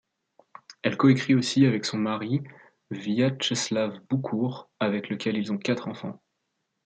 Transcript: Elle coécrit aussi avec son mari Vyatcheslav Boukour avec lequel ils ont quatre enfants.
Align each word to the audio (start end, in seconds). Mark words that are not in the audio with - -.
Elle 0.81 0.97
coécrit 0.97 1.35
aussi 1.35 1.67
avec 1.67 1.85
son 1.85 1.99
mari 1.99 2.41
Vyatcheslav 2.89 3.99
Boukour 4.09 4.67
avec 4.79 5.09
lequel 5.11 5.37
ils 5.37 5.51
ont 5.51 5.59
quatre 5.59 5.87
enfants. 5.89 6.19